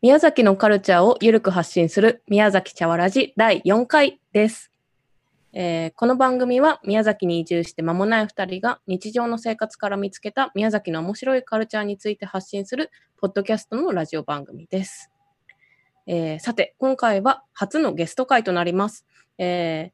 [0.00, 4.70] 宮崎のカルチャーをゆるく発信する宮崎茶わらじ第4回です、
[5.52, 15.10] えーこの番組は宮崎に移住して間もない2人が日常の生活から見つけた宮崎の面白いカルチャーについて発信するポッドキャストのラジオ番組です。
[16.06, 19.04] えーさて、今回は初のゲスト会となります。
[19.36, 19.90] え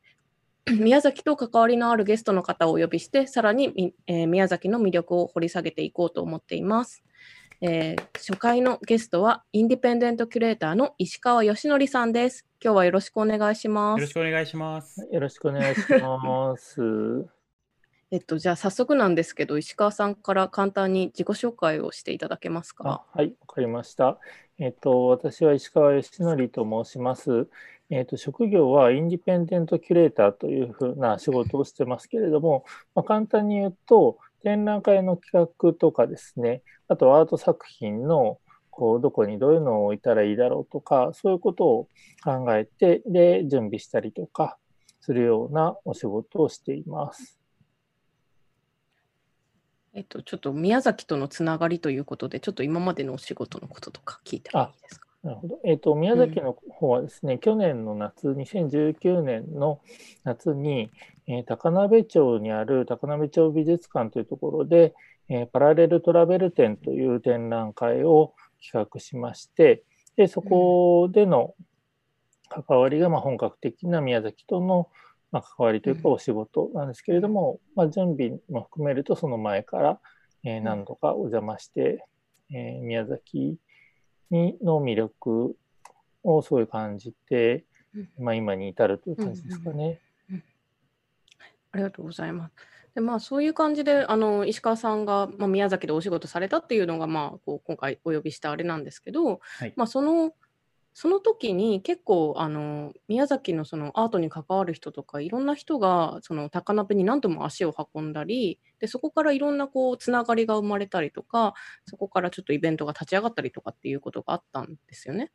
[0.67, 7.03] ー 宮崎と関わりのあるゲストの方をお呼びして、さらに、えー宮崎の魅力を掘り下げていこうと思っています。
[7.61, 12.47] えー初回のゲストは、インディペンデントキュレーターの石川義則さんです。
[12.59, 14.15] 今日はよろしくお願いしますよろし。
[14.15, 15.09] くお願いします。
[15.13, 17.27] よろしくお願いします。
[18.11, 23.05] えっと、じゃあ早速なんですけど、石川さんから簡単に自己紹介をしていただけますあか。
[23.13, 24.19] はい、わかりました。
[24.59, 27.49] えっと、私は石川義則と申します。
[27.91, 38.39] えっと、職業はインディペンデントキュレーターというふうな仕事をしてますけれども、まあ、簡単に言うと、展覧会の企画とかですね、あとアート作品の
[38.71, 41.89] こうどこにどういうのを置いたらいいだろうとか、そういうことを
[42.23, 44.59] 考えて、で、準備したりとか
[45.01, 47.39] するようなお仕事をしています。
[49.95, 55.09] えっと、ちょっと宮崎とのつながりということで、ちょっと今までのお仕事のこととか聞いてもいいですか？
[55.25, 55.61] なるほど。
[55.65, 59.81] えっ、と、宮崎の方はですね、去年の夏、2019年の
[60.23, 60.91] 夏に、
[61.27, 64.95] えー高鍋町にある高鍋町美術館というところで、
[65.31, 69.83] えーパラレルトラベル展という展覧会を企画しまして、
[70.17, 71.55] で、そこでの
[72.51, 74.91] 関わりが、まあ、本格的な宮崎との、
[75.33, 80.01] まあ、関わりというかうんお仕事なんですけれども、まあ、準備も含めるとその前から、
[80.45, 82.05] えー何度かお邪魔して、
[82.51, 83.57] えー宮崎
[84.31, 85.57] にの魅力
[86.23, 90.01] をすごい感じて、うんまあ、今に至るという感じですかね。
[91.73, 92.53] ありがとうございます。
[92.95, 99.73] でまあ、そういう感じであの石川さんが、まあ、宮崎でお仕事されたっていうのが、まあ、こう今回お呼びしたあれなんですけど、はい。
[99.75, 100.33] まあ、その
[100.95, 115.33] その時に結構あの宮崎のそのアートに関わる人とかいろんな人がその高鍋に何度も足を運んだりでそこからいろんなこうつながりが生まれたりとかそこからちょっとイベントが立ち上がったりとかっていうことがあったんですよね。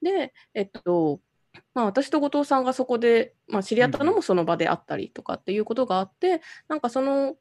[0.00, 1.20] で、えっと
[1.74, 7.36] まあ、私と後藤さんがそこで、まあ、知り合ったのもその場であったりとかっていうことがあって、なんかその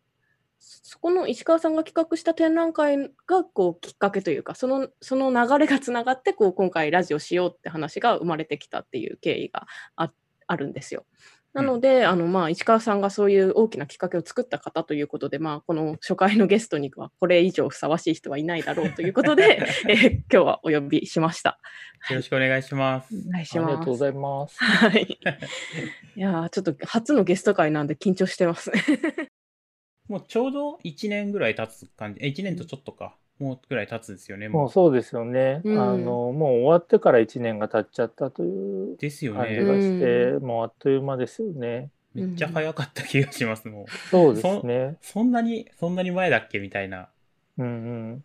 [0.61, 10.11] そこの石川さんが企画した展覧会がこうきっかけというかそのその流れがつながってこう今回ラジオしようって話が生まれてきたっていう経緯があ
[10.47, 11.05] あるんですよ。
[11.53, 21.59] なので、あのまあ、石川さんがそういう大きなきっかけを作った方ということで、まあ、この初回のゲストにはこれ以上ふさわしい人はいないだろうということで、 えー今日はお呼びしました。
[22.09, 23.13] よろしくお願いします。
[23.27, 23.99] お願いしありがとうごます。
[23.99, 24.63] ざいます。
[24.63, 25.19] はい。
[26.15, 28.81] いやーちょっと初のゲスト会なんで緊張してますね。
[30.11, 32.19] もうちょうど1年ぐらい経つ感じ。
[32.21, 33.15] え、1年とちょっとか。
[33.39, 34.49] もうぐらい経つんですよね。
[34.49, 34.61] もう。
[34.63, 35.61] もうそうですよね。
[35.63, 39.63] うんあの、もう終わってから1年が経っちゃったというですよ感じね。
[39.63, 41.91] がして、うもうあっという間ですよね。
[42.13, 43.69] めっちゃ早かった気がします。
[43.69, 44.09] もう。
[44.09, 44.97] そうですね。
[45.01, 47.07] そんなに、そんなに前だっけみたいな。
[47.57, 47.69] うんう
[48.15, 48.23] ん。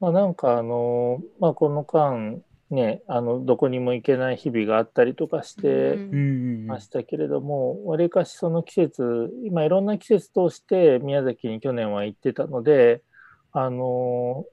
[0.00, 13.02] まあなんかあの、まあこの間、ね、あの、どこにも行けない日々があったりとかしてうんうんうんましたけれども、わりかしその季節、今いろんな季節通して宮崎に去年は行ってたので、
[13.52, 14.44] あの、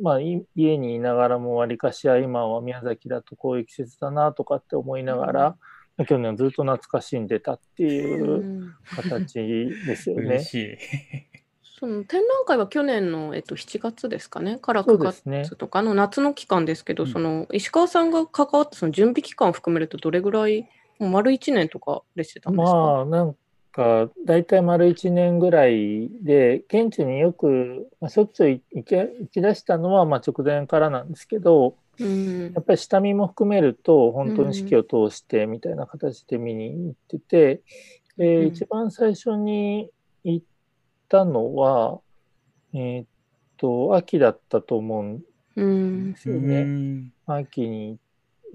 [0.00, 5.56] まあい家にいながらもわりかしは今は宮崎だとこういう季節だなとかって思いながら、
[6.06, 9.40] 去年ずっと懐かしんでたっていううん形
[9.86, 10.44] ですよね嬉。
[10.44, 10.76] しい。
[11.82, 14.56] その展覧会は去年の、えっと、7月ですかね？
[14.58, 15.42] から9そうですね。
[15.42, 17.10] 月とかの夏の期間ですけど、うん。
[17.10, 20.68] その石川さんが関わったその準備期間を含めるとどれぐらい
[21.00, 23.34] もう丸1年とかでしてたんですか、まあなん
[23.72, 32.52] か大体丸1年ぐらいで現地によく、まあ、しょっちゅう行け行き出したのはまあ直前からなんですけどうん。
[32.54, 37.62] やっぱり下見も含めると本当に四季を通してみたいな形で見に行ってて、
[38.16, 38.46] でうん。
[38.46, 39.90] 一番最初に
[40.22, 40.46] 行っ
[41.12, 42.00] たのは
[42.72, 43.06] えーっ
[43.58, 45.22] と秋だったと思うん
[45.56, 46.62] うんですようね。
[46.62, 47.12] ん。
[47.26, 47.98] 秋に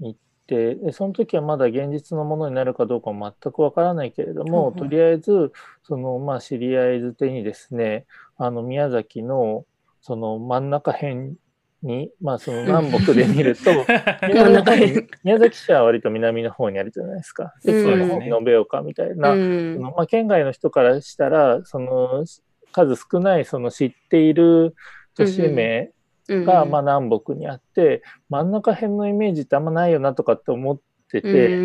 [0.00, 5.52] 行ってでその時はまだ現実のものになるかどうかも全くわからないけれども、うんうんとりあえず
[5.84, 8.06] その、まあ、知り合いづてにですね
[8.36, 9.64] あの宮崎の
[10.00, 11.34] その真ん中辺
[11.82, 13.70] に、まあ、その 南北で見ると
[15.22, 17.54] 宮崎市は割と南の方にあるじゃないですか。
[17.64, 22.24] で、うの延岡みたいな、うんまあ、県外の人からしたらその
[22.72, 24.74] 数少ないその知っている
[25.14, 25.90] 都市名
[26.28, 30.78] うんがまあ南北にあって、真ん中辺のイメージってあんまないよなとかって思っ
[31.10, 31.60] てて、う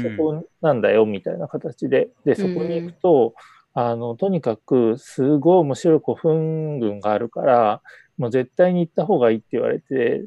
[0.00, 3.34] んそこなんだよみたいな形で、で、そこに行くと、
[3.74, 7.82] あの、とにかくすごい面白い古墳群があるから、
[8.16, 10.24] もう絶対に行った方がいいって言われて、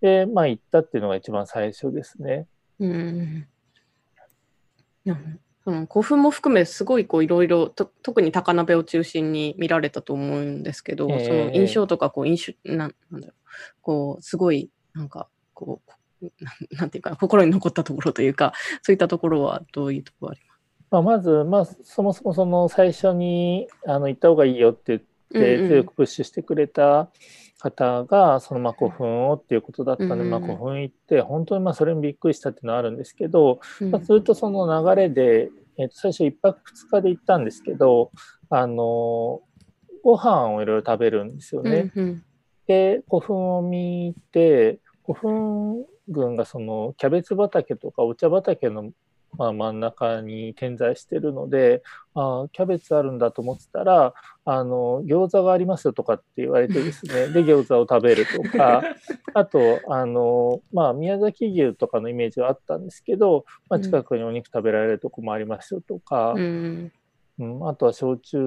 [0.00, 2.48] で、まあ行ったっていうのが一番最初ですね。
[2.80, 3.46] うん。
[5.68, 13.36] いやその古墳も含めすごいこういろいろと特に高鍋を中心に見られたと思うんですけど、ええその印象とかこう印象なんなんだろう。
[13.82, 20.40] こうすごいなんかこうなんていうか心に残ったところというかそういったところはどういうところあり
[20.90, 25.68] まあ、まず、まあ、そもそもその最初にあの行った方がいいよって言ってうんうん。
[25.68, 27.10] 強くプッシュしてくれた
[27.58, 33.60] 方が、そのまあ古墳をっていうことだったので、まあ、古墳行って本当にまあそれにびっくりしたっていうのはあるんですけど、
[33.90, 38.10] まあ、ずっとその流れで、えっと最初1泊2日で行ったんですけど
[38.50, 39.40] あの
[40.02, 41.92] ご飯をいろいろ食べるんですよね。
[42.66, 48.92] で古墳を見て古墳群がそのキャベツ畑とかお茶畑の
[49.36, 51.82] まあ真ん中に点在してるので
[52.14, 54.14] あーキャベツあるんだと思ってたら
[54.44, 58.82] あの餃子がありますよとかって言われてですねで餃子を食べるとか
[59.34, 66.92] あとあの、まあ、宮崎牛とかのイメージはあったんですけど、まあ、近くにお肉食べられるとこもありますよとか、うん。
[67.38, 68.38] うん、あとは焼酎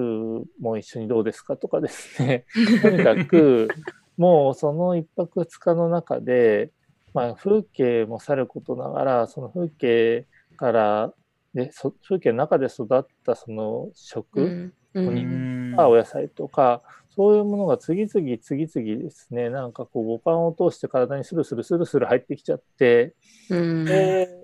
[0.60, 2.44] も一緒にどうですかとかですね。
[2.82, 3.68] とにかく
[4.18, 6.70] もうその一泊二日の中で、
[7.14, 11.14] まあ、風景もさることながらその風景から
[11.54, 15.74] でそ風景の中で育ったその食、うんうん。
[15.78, 16.82] お野菜とか
[17.14, 23.14] そういうものが次々次々ですねなんかこう五感を通して体にスルスルスルスル入ってきちゃって
[23.50, 23.84] うん。
[23.84, 24.42] で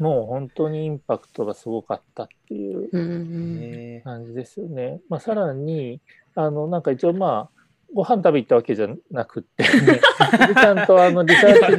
[0.00, 5.00] もう本当にインパクトがすごかったっていう感じですよね。
[5.08, 6.00] まあ、さらに、
[6.34, 7.57] あの、なんか一応まあ、
[7.94, 11.78] ご飯食べ行ったわけじゃなくって、 ちゃんとあの、リサーチに、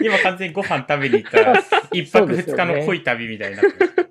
[0.00, 1.62] ー 今完全にご飯食べに行ったら、
[1.92, 3.62] 一泊二日の濃い旅みたいにな。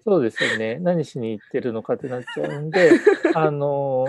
[0.05, 2.91] そうですよね、何しに行ってるのかってなっちゃうんで、
[3.33, 4.07] あの、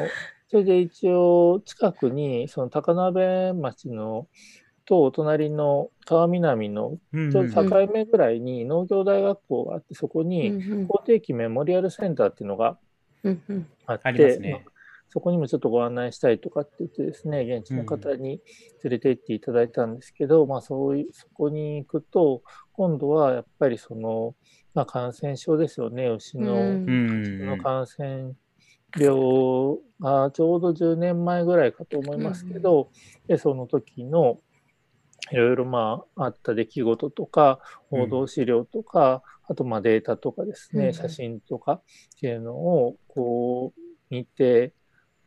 [0.49, 4.27] それで一応、近くに、その高鍋町の、
[4.85, 12.79] とお隣の川南のうんちょうど境目ぐらいに農業大学校があって、そこにうん法定期メモリアルセンターっていうのが
[13.87, 14.51] あって、ありますね。
[14.51, 14.72] まあ
[15.13, 18.41] そこにもちょっとご案内したいとかって言ってですね、現地の方に
[18.83, 22.43] 連れて行っていただいたんですけど、まあそういう、そこに行くと、
[22.73, 24.35] 今度はやっぱりその、
[24.73, 26.61] まあ感染症ですよね、牛の、うん。
[26.61, 28.33] うんの感染
[28.99, 29.15] 病
[30.01, 32.91] がちょうど10年前ぐらいかと思いますけど、
[33.29, 34.39] でその時の
[35.31, 37.59] いろいろまああった出来事とか
[37.91, 40.95] 報道資料とか、あとまあデータとかですね、うん。
[40.95, 41.83] 写真とかっ
[42.19, 44.73] ていうのをこう見て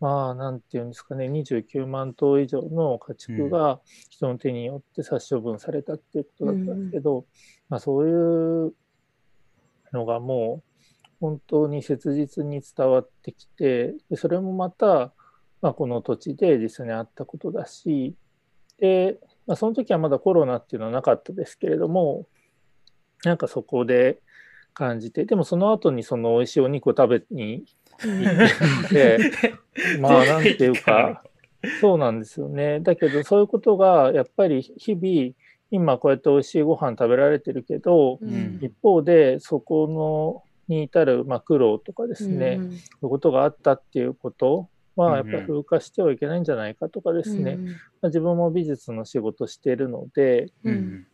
[0.05, 3.79] まあなんていうんですかね29万頭以上の家畜が
[4.11, 7.25] 人の手によって殺処分されたっていうことだったんですけど、
[7.69, 8.11] まあ、そうい
[8.67, 8.73] う
[9.93, 15.11] のがもう本当に切実に伝わってきてでそれもまた、
[15.63, 18.13] まあ、この土地で実際にあったことだし
[18.77, 19.17] で、
[19.47, 22.27] まあ、その時はまだコロナっていうのはなかったですけれども
[23.23, 24.19] なんかそこで
[24.75, 27.63] 感じてでもその後にその美味しいお肉を食べに
[28.03, 29.17] 行って
[29.99, 31.23] まあなんていうか
[31.81, 32.79] そうなんですよね。
[32.81, 35.33] だけどそういうことがやっぱり日々
[35.71, 38.59] 今こうやって美味しいご飯食べられてるけど、うん。
[38.61, 42.71] 一方でそこのに至る、まあ、苦労とかですね、うん。
[42.71, 45.29] そういうことがあったっていうことはやっうん。
[45.29, 47.71] うんぱり風化してはいけないんじゃないかとかですね、ま
[48.03, 51.07] あ、自分も美術の仕事しているのでうんうん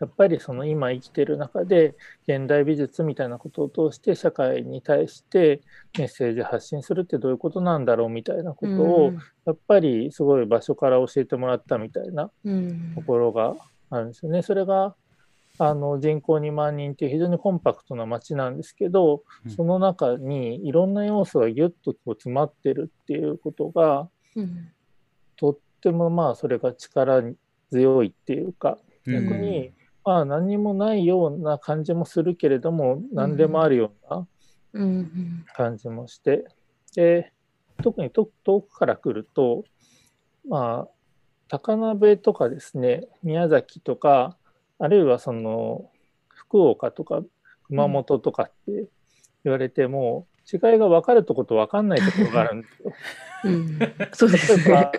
[0.00, 1.96] やっぱりその今生きてる中で
[2.28, 5.60] 現代美術みたいなことを通して社会に対して
[5.98, 9.12] メッセージ発信するってどういうことなんだろうみたいなことを
[9.44, 12.92] やっぱりすごい場所から教えてもらったみたいなうん。
[12.94, 13.56] ところが
[13.90, 14.42] あるんですよね。
[14.42, 14.94] それが
[15.58, 19.50] あの人口2万人っていう非常にコンパクトな街なんですけど、うん。
[19.50, 24.70] その中にいろんな要素がギュッとこう詰まってるっていうことがうん。
[25.36, 27.22] とってもまあそれが力
[27.70, 29.24] 強いっていうかうん。
[29.24, 29.72] 逆に
[30.08, 34.26] まあ何にもないような感じもするけれども何でもあるような
[35.54, 36.46] 感じもして
[36.94, 37.30] で
[37.82, 38.24] 特に遠
[38.62, 39.64] くから来ると
[40.48, 40.88] まあ
[41.48, 44.38] 高鍋とかですね宮崎とか
[44.78, 45.90] あるいはその
[46.28, 47.20] 福岡とか
[47.64, 48.88] 熊本とかって
[49.44, 52.92] 言われても、違いが分かるとこと分かんないところがあるんですよ。
[53.44, 53.78] うん
[54.12, 54.92] そうです例えばね。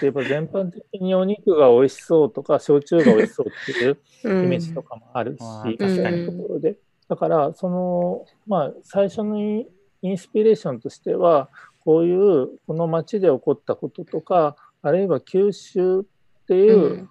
[0.00, 6.78] 例えば全般的にお肉が美味しそうとか焼酎が美味しそうっていうイイメージとかもあるし、確かにところで。
[7.08, 9.66] だから、その、まあ、最初のイ
[10.00, 11.50] インスピレーションとしては、
[11.84, 16.04] こういう、この街で起こったこととか、あるいは九州っ
[16.46, 17.10] ていう、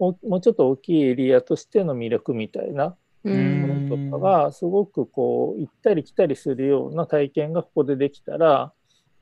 [0.00, 2.94] おもうちょっと大きいエリアとしての魅力みたいなうん
[3.28, 8.72] ものとかが、すごくこう、行ったり来たりするような体験がここでできたら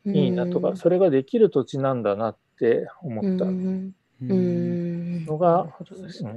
[0.07, 3.45] いいなとか、それができる土地なんだなって思った。
[3.47, 5.23] んうんううん。
[5.23, 5.25] ん。
[5.26, 5.76] のが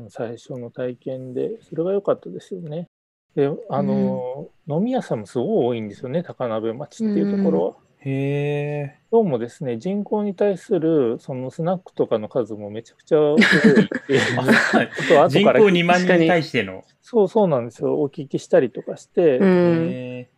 [0.10, 2.89] 最初の体験で、それが良かったですよね。
[3.36, 7.75] で、あの、飲み屋さんもすごい多いんですよね、高鍋町っていうところは。
[8.05, 9.00] へえ。
[9.12, 16.83] どうもですね、人口に対するそのスナックとかの数もめちゃくちゃ多いっていう あことを後人から口2万人に対しての。
[17.01, 19.88] そうそうなんですよ、お聞きしたりとかして、うん。
[19.89, 20.29] へ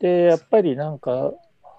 [0.00, 1.32] で、やっぱりなんか、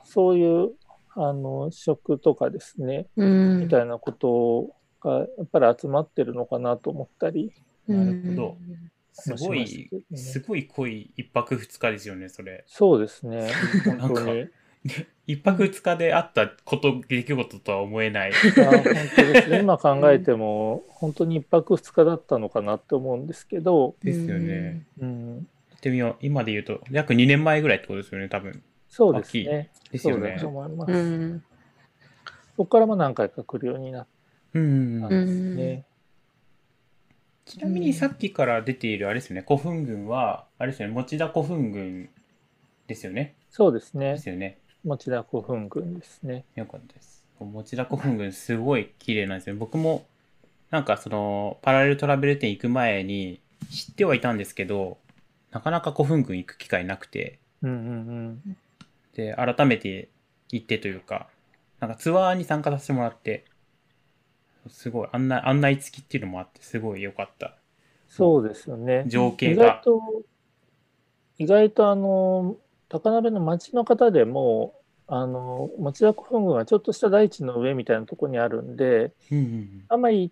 [0.03, 0.72] そういう、
[1.15, 3.60] あの、食とかですね、うん。
[3.62, 7.53] みたいなことが、やっぱり集まってるのかなと思ったり、
[7.88, 7.93] え。
[7.93, 8.58] なるほど。
[9.13, 12.63] すごいすごい濃い一泊二日ですよね、それ。
[12.67, 13.50] そうですね、
[13.86, 14.48] なんか本当に。
[15.27, 18.31] 一泊二日であったこと、出来事とは思えない。
[18.31, 24.83] いや本当ですね、今考えても、本当に一泊二日だったのかなって思うんですけど、ですよね。
[25.00, 26.15] うん、やってみよう。
[26.21, 28.63] 今で言うと、約2年前ぐらいってことですよね、多分。
[28.88, 29.69] そうですね。
[29.91, 30.48] ですよねそうだと。
[30.48, 30.91] 思います。
[30.91, 31.43] うん。
[32.55, 34.07] そこからも何回か来るようになっ
[34.53, 35.86] うんたんですね。
[37.45, 42.09] ちなみにさっきから出ているあれですよね、古墳群は、あれですよね、持田古墳群
[42.88, 43.36] ですよね。
[43.50, 44.13] そうですね。
[44.13, 44.59] ですよね。
[44.86, 46.45] 持田古墳群ですね。
[46.55, 47.24] よかったです。
[47.39, 49.55] 持田古墳群すごい綺麗なんですよ。
[49.55, 50.05] 僕も、
[50.71, 54.98] なんかその、パラレルトラベル展行く前に知ってはいたんですけど、
[55.51, 58.55] なかなか古墳群行く機会なくて、うんうん
[59.13, 60.09] で、改めて
[60.50, 61.27] 行ってというか、
[61.79, 63.45] なんかツアーに参加させてもらって、
[64.67, 67.55] すごい案内、案内付きっていうのもあって、すごい良かった。
[68.07, 69.03] そうですよね。
[69.07, 69.81] 情景意外が。
[69.83, 70.01] と、
[71.38, 72.57] 意外とあの、
[72.89, 74.74] 高鍋の町の方でも、
[75.08, 80.31] あの、持田古墳群はちょっとした大地の上みたいなところにあるんで、うんうんあんまり、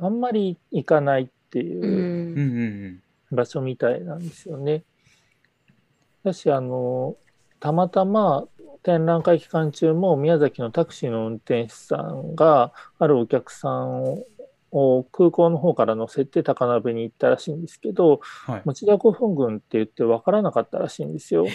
[0.00, 3.00] あんまり行かないっていう。
[3.30, 4.84] 場所みたいなんですよね。
[6.24, 7.16] だし、あの、
[7.60, 8.46] たまたま
[8.82, 14.24] 展覧会期間中も宮崎のタクシーの運転手さんがあるお客さんを
[15.12, 18.62] 空港の方から乗せて高鍋に行ったらしいんですけど、はい。
[18.64, 21.46] 持田古墳群って言って分からなかったらしいんですよ。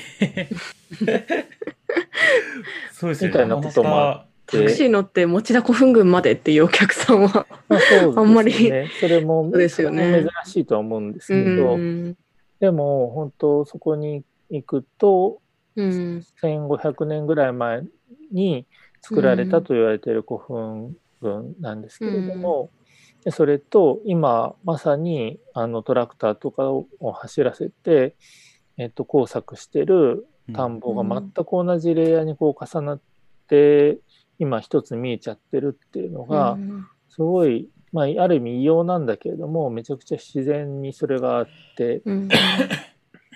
[2.94, 3.34] そうですよね。
[3.34, 7.46] みたいなこともあタクシー乗って持田古墳群までっていうお客さんは。
[7.68, 8.14] まあ、ね。
[8.16, 8.54] あんまり
[9.00, 12.16] それもそうですよね珍しいとは思うんですうけど、ん。
[12.62, 15.42] でも本当そこに行くと、
[15.76, 16.24] うん。
[16.42, 17.84] 1500年ぐらい前
[18.32, 18.66] に
[19.02, 22.79] 作られたと言われている古墳群なんですけれども、で
[23.32, 28.16] それと今まさにあのトラクターとかを走らせて、
[28.78, 33.02] えっと、工作してる田んぼが全く同じレイヤーにこう重なっ
[33.48, 34.00] て
[34.40, 36.58] 今一つ見えちゃってるっていうのが
[37.10, 42.30] すごい、まあ、ある意味異様なんだけれどもめちゃくちゃ自然にそれがあってうん。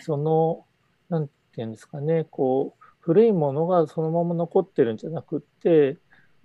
[0.04, 0.66] その、
[1.10, 5.98] なんていうんですかね、こう、古いものがそのまま残ってるんじゃなくって、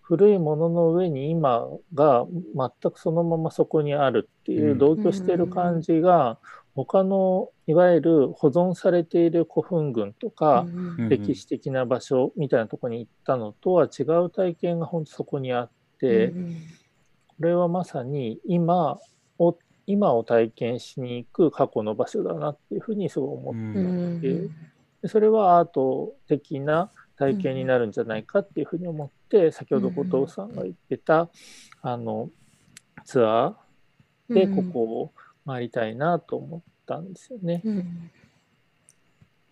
[0.08, 2.24] 古いものの上に今が
[2.54, 4.78] 全くそのままそこにあるっていううん。
[4.78, 6.38] 同居している感じが、
[6.74, 10.66] 他のいわゆる保存されている古墳群とか、
[10.98, 11.08] うん。
[11.10, 16.32] 歴史的な場所みたいなところに行ったのとは違う体験が本当そこにあって、
[17.26, 18.98] これはまさに今
[19.38, 24.16] を今を体験しに行く過去の場所だなっていうふうにすごい思っううん。
[24.16, 24.20] ん。
[24.22, 24.48] で
[25.02, 31.28] でそれはアート的な体験になるんじゃないかっていうふうに思って、先ほど後藤さんが言ってた、
[31.82, 32.30] あの
[33.04, 35.12] ツアーでここを
[35.46, 37.62] 回りたいなと思ったんですよね。
[37.64, 37.76] うん。
[37.76, 37.80] い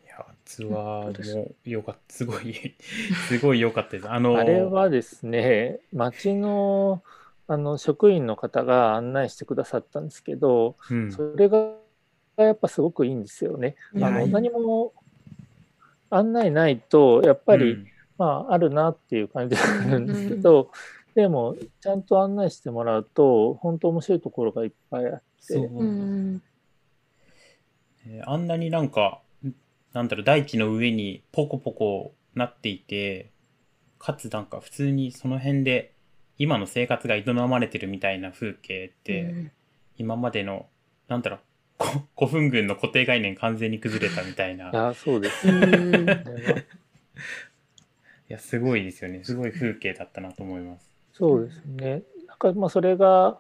[0.07, 2.15] や、ツアーもよかった。
[2.15, 2.75] すごい、
[3.29, 4.11] すごい良かったです。
[4.11, 7.03] あの、あれはですね、町の
[7.49, 11.75] あの職員の方が案内してくださったんですけど、うん、それが
[12.37, 13.77] やっぱすごくいいんですよね。
[13.95, 14.93] あの何も
[16.11, 17.87] 案内ないと、やっぱり、うん
[18.19, 20.71] まあ、あるなっていう感じがあるんですけど、
[21.15, 26.43] でも、ちゃんと案内してもらうと、本当面白いところがいっぱいあって、そううん。
[28.07, 29.21] えーあんなになんか、
[29.93, 33.31] なんだろう、大地の上にポコポコなっていて、
[33.99, 35.95] かつなんか普通にその辺で
[36.39, 39.35] 今の生活が営まれてるみたいな風景って、
[39.97, 40.67] 今までの、
[41.09, 41.41] なんだろう、
[41.79, 44.69] こ古墳群の固定概念完全に崩れたみたいな。
[44.69, 45.47] いいや、そうです。
[48.29, 48.33] ん。
[48.33, 49.23] や、すごいですよね。
[49.25, 50.91] すごい風景だったなと思います。
[51.13, 52.03] そうですね。
[52.27, 53.39] なんか、まあ、それが、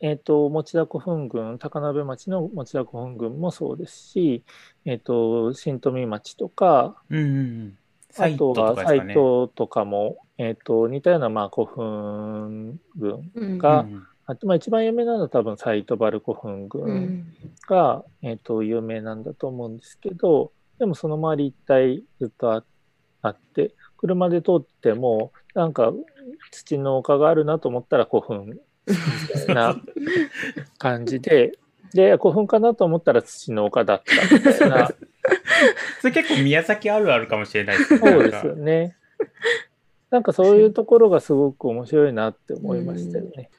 [0.00, 4.44] えっ、と、持田古墳群、高鍋町の持田古墳群もそうですし、
[4.86, 7.78] えっ、と、新富町とか、うんうんうん。
[8.10, 9.14] サあとは斎とかですかね。
[9.14, 13.58] 藤とかも、えっ、と、似たような、まあ、古墳群うん。
[13.58, 17.34] がうんうんあと、まあ、一番有名なのは多分、サイトバル古墳う群ん。
[17.68, 22.64] が、えっ、と、有名なんだと思うんですけど、でもその周り一帯ずっとあ
[23.22, 25.92] あって、車で通っても、なんか
[26.50, 28.56] 土の丘があるなと思ったら古墳み
[29.46, 29.76] たいな
[30.78, 31.52] 感じで、
[31.92, 34.90] で、古墳かなと思ったら土の丘だったみたいな。
[36.00, 37.98] それ結構宮崎あるあるかもしれないですね。
[38.00, 38.96] そうですよね。
[40.10, 43.50] なんかそういうところがすごく面白いなって思いましたよね。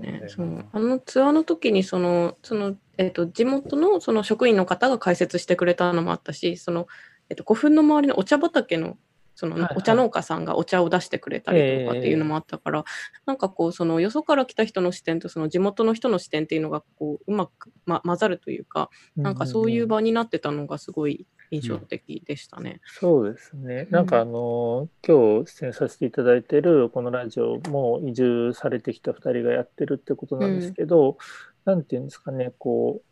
[0.00, 6.86] ね、そうあのツアーの時にそのその、えーと、地元のその職員の方が解説してくれたのもあったしその、
[7.32, 8.98] えーと、古墳の周りのお茶畑の
[9.34, 12.84] そのお茶農家さんがお茶を出してくれたりとかっていうのもあったから、
[13.24, 22.72] なんかこうそのよそから来た人の視点とその地元の人の視点っていうのがこううまく、ま、混ざるというかなんかそういう場になってたのがすごい印象的でしたね。
[22.72, 23.88] うん、そうですね。
[23.90, 31.16] なんかあの、今日出演させていただいてるこのラジオも移住されてきた2人がやってるってことなんですけど、
[31.64, 33.02] うん、なんていうんですかねこう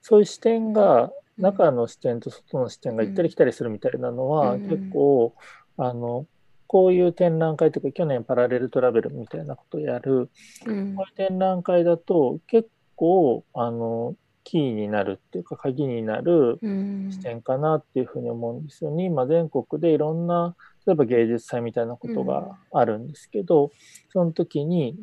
[0.00, 5.34] そういう視点が中の視点と外の視点が行ったり来たりするみたいなのは、結構
[5.76, 6.26] あの
[6.66, 10.30] こういう展覧会とか去年パラレルトラベルみたいなことをやる、
[10.66, 16.58] うん、こういう展覧会だと結構あのキーになるっていうか鍵になる
[17.10, 19.04] 視点かなっていうふうに思うんですよね。
[19.04, 20.54] 今全国でいろんな
[20.86, 23.72] 例えば芸術祭みたいなことがあるんですけど、
[24.10, 24.96] その時に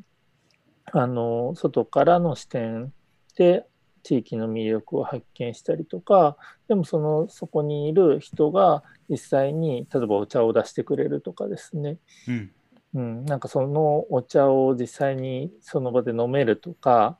[0.91, 2.93] あの外からの視点
[3.37, 3.65] で
[4.03, 12.51] 地域の魅力を発見したりとかでもそのそこにいる人が実際に例えばお茶を出してくれるとかですね、うん、
[12.93, 17.17] うん、なんかそのお茶を実際にその場で飲めるとか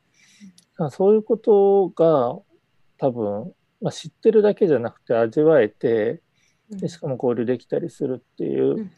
[0.92, 2.38] そういうことが
[2.98, 6.22] 多分、まあ、知ってるだけじゃなくて味わえて
[6.70, 8.90] でしかも交流できたりするっていう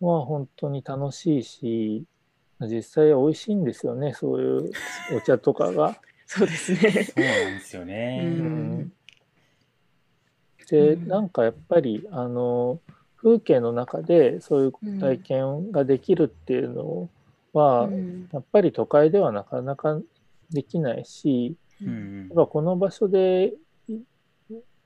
[0.00, 2.04] のは本当に楽しいし
[2.60, 4.70] 実際美味しいんですよねそういう
[5.16, 5.96] お茶とかが。
[6.32, 6.78] そうですね。
[6.78, 8.20] そうなんですよね。
[8.24, 8.92] うん、
[10.70, 12.78] で、なんかやっぱりあの
[13.16, 17.10] 風景の中でそういう体験ができるっていうの
[17.52, 19.98] は、うん、やっぱり都会ではなかなか
[20.52, 23.52] できないし、うん、やっぱこの場所で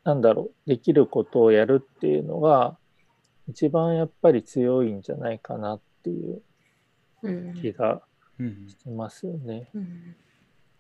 [0.02, 2.78] なんだろうできることをやるっていうのが
[3.50, 6.40] 一番やっぱり強いんじゃないかなっていう
[7.61, 8.00] 気が
[8.83, 9.68] しますよね。
[9.74, 10.16] うん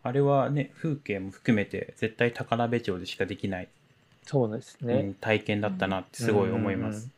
[0.04, 3.68] あれはね、風景も含めて絶対宝部町でしかできない、
[4.22, 7.08] そうですね、うん、体験だったなってすごい思います。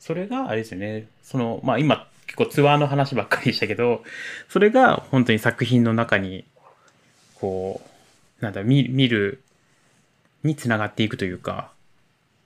[0.00, 4.02] それがあれですよね、その、まあ今結構ツアーの話ばっかりでしたけど、
[4.48, 6.46] それが本当に作品の中に、
[7.34, 7.82] こ
[8.40, 9.42] う、なんだ見、見る
[10.44, 11.70] につながっていくというか。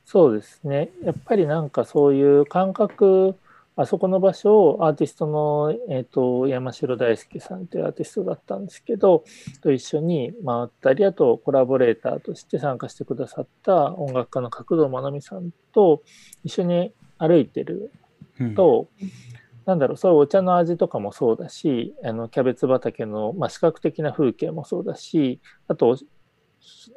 [0.07, 0.89] そうですね。
[1.05, 3.37] やっぱりなんかそういう感覚
[3.81, 9.23] あそこの場所をアーティストの、えーと、山城大輔さんというアーティストだったんですけど
[9.63, 16.03] と一緒に回ったりあとコラボレーターとして参加してくださった音楽家の角堂真奈美さんと
[16.43, 17.93] 一緒に歩いてる
[18.57, 19.11] と、うん、
[19.65, 25.97] なんだろうそういうお茶の味とかもそうだしあのキャベツ畑の、まあ、視覚的な風景もそうだしあと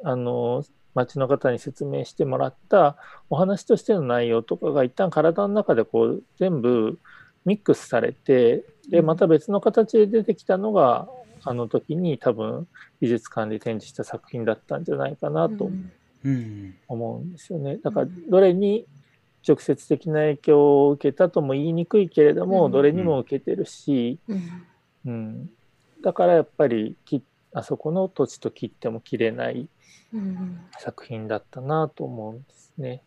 [0.02, 2.96] あの町の方に説明してもらった
[3.30, 6.98] お話としての内容とかが一旦体の中でこう全部
[7.44, 11.08] ミックスされてでまた別の形で出てきたのが
[11.44, 12.68] あの時に多分
[13.00, 15.70] 美術館で展示した作品だったんじゃないかなと
[16.88, 17.78] 思うんですよね。
[17.78, 18.86] だからどれに
[19.46, 24.20] 直接的な影響を受けたとも言いにくいけれども、どれにも受けてるし、
[25.04, 25.50] うん、
[26.00, 26.96] だからやっぱり
[27.52, 29.68] あそこの土地と切っても切れない
[30.78, 33.02] 作品だったなと思うんですね。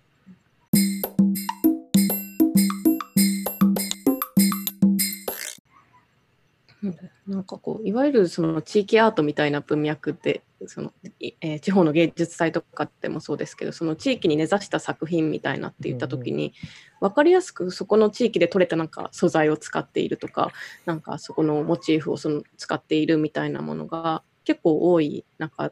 [7.28, 10.94] なんかこういわゆるその地域アートみたいな文脈でその、
[11.42, 16.54] えー、地方の芸術祭とかでもそうですけどその地域に根ざした作品みたいなって言った時に、
[17.02, 20.52] うん、分かりやすくそこの地域で採れたなんか素材を使っているとか
[20.86, 25.72] なんかそこのモチーフをその使っているみたいなものが結構多い中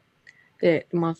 [0.64, 1.14] で、まあ、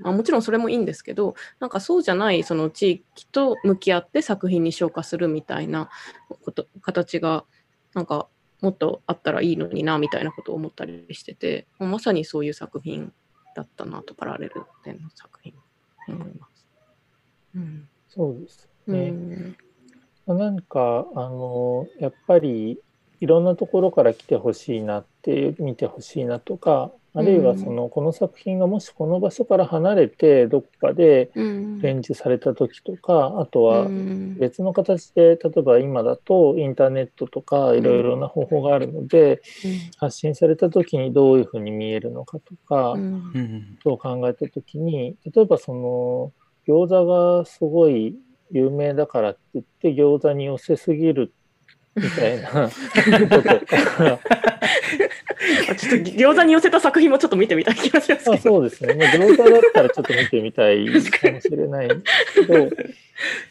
[0.00, 5.88] まあ、もちろんそれもいいんですけどなんかそうじゃないその地域と向き合って作品に昇華するみたいな
[6.42, 7.44] こと形が
[7.94, 8.26] なんか
[8.60, 13.12] もっとあったらいいのになみたいなことを思ったりしててまさにそういう作品
[13.54, 15.54] だったなとパラレル展の作品
[16.08, 16.66] 思います。
[17.54, 19.14] うん、そうですね。
[20.26, 22.80] うん、なんかあのやっぱり
[23.20, 33.88] いろんなところから来てほしいなって見てほしいなとかあるいはその、この作品がもしこの場所から離れてどこかで展示された時とか、あとは
[34.38, 39.42] 別の形で例えば今だとインターネットとかいろいろな方法があるので、
[39.96, 42.94] 発信された時にどういうふうに見えるのかとか、
[43.82, 46.32] と考えた時に例えばその
[46.68, 47.06] 餃子
[47.38, 48.16] がすごい
[48.52, 51.32] 有名だからって言って餃子に寄せすぎる
[51.96, 52.70] みたいなこ
[53.28, 54.20] ととか、
[54.59, 54.59] あ
[55.80, 58.56] ちょっと餃子に寄せた作品もちょっと見てみたい気がしますまあけど。
[58.56, 58.94] そうですね。
[58.94, 61.94] まあ、餃子だったらちょっと見てみたいかもしれないんで
[62.34, 62.68] すけど、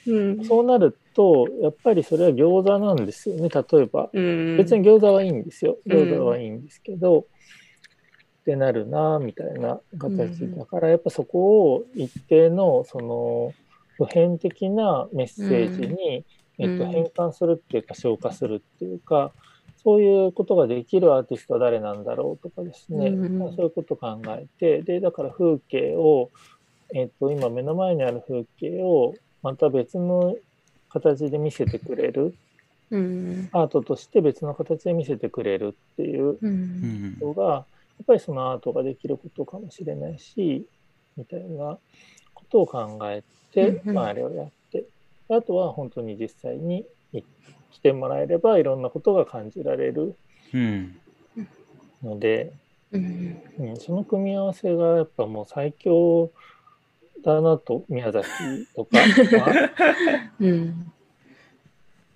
[0.08, 4.10] うんそうなると、やっぱりそれは餃子なんですよね、例えば。
[4.13, 5.78] うん別に餃子はいいんですよ。
[5.86, 10.44] うん餃子はいいんですけど、ってなるな、みたいな形。
[10.44, 13.54] うんだからやっぱそこを一定の、その、
[13.98, 16.26] 普遍的なメッセージに、
[16.60, 19.34] えっと、うん変換するっていうか、消化するっていうか、
[19.84, 26.32] そういうことができるアーティストは誰なんだろうとかですね、うんまあそういうことを考えて、で、だから風景を、
[26.94, 30.36] えっと、今目の前にある風景を、また別の
[30.89, 32.36] 形で見せてくれる、
[32.92, 33.50] うん。
[33.54, 36.52] アートとして別の形で見せてくれるっていうううん。
[36.52, 37.65] んのが、やっ
[38.06, 40.65] ぱりそのアートができることかもしれないし、
[41.15, 41.78] みたいな
[42.34, 43.96] ことを考えて、うんうん。
[43.96, 44.84] まあ、あれをやって、
[45.30, 47.22] あとは本当に実際にい
[47.71, 50.15] 来てもらえればいろんなことが感じられる
[50.53, 50.99] うん
[52.03, 52.53] ので、
[52.91, 53.41] うん。
[53.60, 56.32] うん、その組み合わせがやっぱもう最強
[57.23, 58.27] だなと、宮崎
[58.75, 59.71] とかは、
[60.39, 60.91] うん。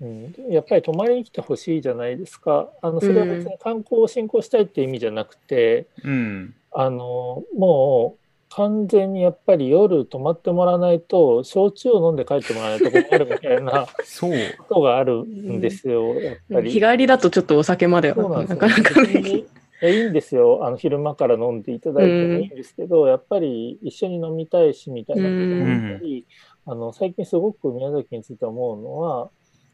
[0.01, 2.69] うん、やっぱり泊まりに来てほしいじゃないですか。
[2.81, 6.55] あのそれは別に観光を振興したいっていう意味じゃなくて、うん。
[6.71, 8.22] あのもう
[8.55, 14.31] 完全にやっぱり夜泊まってもらわないと焼酎を飲んで帰ってもらわないと困るみたいなそう。
[14.67, 16.69] ことがあるんですよ、やっぱり。
[16.69, 18.59] 日帰りだとちょっとお酒までそうなんですよ。
[18.59, 19.45] はなかなか別にい
[19.81, 20.65] やいいんですよ。
[20.65, 26.25] あの昼間から飲んでいただいてもいいんですけど、やっぱり一緒に飲みたいしみたいなこともあったり、
[26.67, 29.29] あの最近すごく宮崎について思うのは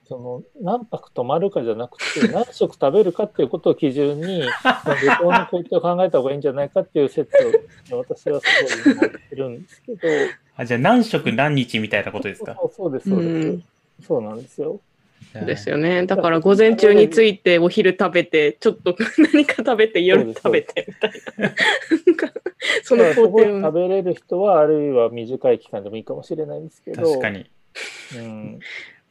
[0.10, 4.48] その何泊泊まるかじゃなくて 何食食べるかっていうことを基準に旅
[5.22, 7.32] 行の工程を考えた方がいいんじゃないかっていう説
[7.92, 8.48] を私はす
[8.86, 10.08] ごい持ってるんですけど。
[10.56, 12.56] あじゃあ何食何日みたいなことですか？
[12.60, 13.64] そうそうですそうです、うん。
[14.02, 14.82] そうなんですよ。
[15.34, 16.06] ですよね。
[16.08, 18.96] だから午前中についてお昼食べて、ちょっと
[19.32, 21.54] 何か食べて夜食べてみたいな。
[22.84, 23.58] その工程。
[23.58, 23.62] を。
[23.62, 27.04] 食べれる人はあるいは短い期間でもいいかもしれないんですけど。
[27.04, 27.50] 確かに。
[28.16, 28.60] うん、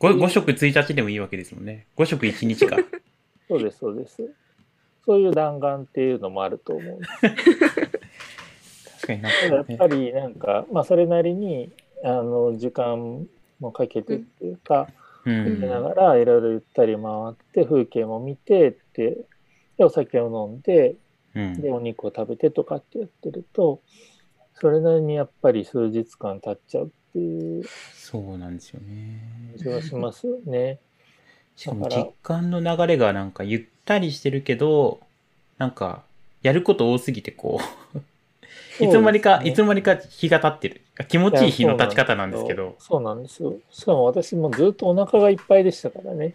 [0.01, 1.87] 5, 5食1日でもいいわけですもんね。
[1.97, 2.77] 5食1日か。
[3.49, 4.31] そうですそうです。
[5.05, 7.01] そういう弾丸っていうのもあると思う
[9.01, 11.73] 確かになんただやっか、ねぱりなんか、まあ、それなりに
[12.05, 13.27] あの時間
[13.59, 14.89] もかけてっていうか、
[15.25, 15.61] うん。
[15.61, 19.25] 見ながらいろいろゆったり回って風景も見てって
[19.79, 20.95] でお酒を飲んで
[21.35, 21.61] うん。
[21.61, 23.81] でお肉を食べてとかってやってると
[24.55, 27.65] それなりにやっぱり数日間経っちゃうっていう。
[27.95, 29.21] そうなんですよね。
[29.59, 30.79] 気がしますよね。
[31.57, 32.03] しかもだから。
[32.05, 35.01] 時間の流れがなんかゆったりしてるけど
[35.59, 36.03] なんか
[36.43, 37.61] やること多すぎてこ
[37.95, 37.99] う
[38.81, 40.83] いつの間にか、ねいつの間にか日が経ってる。
[41.09, 42.77] 気持ちいい日の経ち方なんですけど。
[42.79, 43.57] そうなんですよ。
[43.71, 46.33] しかも私もずっとお腹がいっぱいでしたからね。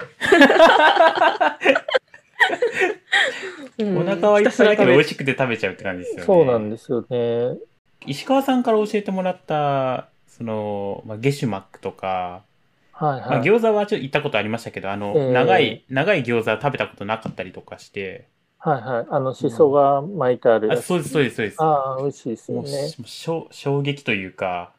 [3.78, 6.26] う んお腹はいっぱいだけど美味ししくて食べちゃうって感じですよね。
[6.26, 7.58] そうなんですよね。
[8.06, 12.44] 石川さんから教えてもらったその、まあ、ゲシュマックとか、
[12.92, 13.42] はいまあ、はい。
[13.42, 19.08] 餃子はちょっと行ったことありましたけどあの、ええ長い長い餃子食べたことなかったりとかしてはいはい。
[19.10, 20.80] あの、しそが巻いてあるやつ。
[20.80, 22.88] あそうですそうですそうですああ、美味しいですもうよね。
[22.88, 24.72] し衝衝撃というか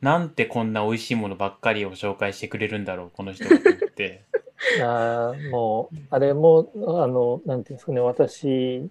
[0.00, 4.24] なんてこんな美味しいものばっかりを紹介してくれるんだろうこの人がと思って
[4.82, 8.88] ああ、もう、あれも、あの、なんていうんですかね、私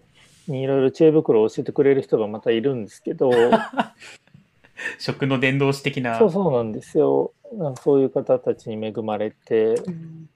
[0.48, 3.32] にいろいろ知恵袋を教えてくれる人がまたいるんですけど、
[5.00, 7.34] 食の伝道師的なそうそうなんですよ。
[7.54, 10.30] なんかそういう方たちに恵まれて、うん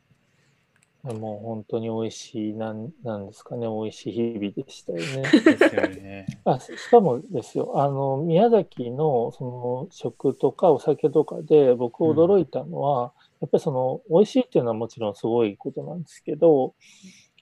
[1.13, 5.21] もう本当に美味しい、なんなんですかね、美味しい日々でしたよね。
[5.32, 6.26] ですよね。
[6.43, 16.73] あししかもですよ、あの宮崎のその食とかお酒とかで僕驚いたのは、やっぱりその美味しいっていうのはもちろんすごいことなんですけど、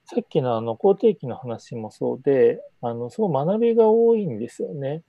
[0.05, 5.01] さっきのあの肯定期の話もそうで、あのすごい学びが多いんですよね。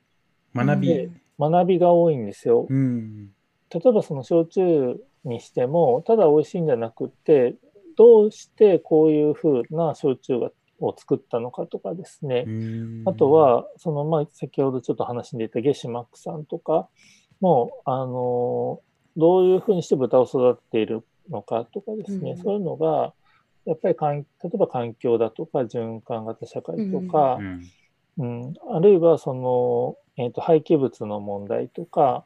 [0.55, 0.89] 学び。
[0.89, 2.67] で学びが多いんですよ。
[2.69, 3.29] うん。
[3.71, 7.57] 例えばその焼酎にしても、ただ美味しいんじゃなくって、
[7.97, 12.45] どうしてこういう風な焼酎がを作ったのかとかですね。
[12.47, 16.89] うんあと、は、その、まあ、先ほどちょっと話に出たゲシュマックさんとか
[17.41, 18.81] も、あの、
[19.17, 23.15] どういうふうにして豚を育てているのかとかですね、うんそういうのが、
[23.65, 27.47] やっぱりかん、例えば環境だとか、循環型社会とかう、ん。
[27.47, 27.63] うん、
[28.19, 32.25] あるいはその、えっ、と、廃棄物の問題とか、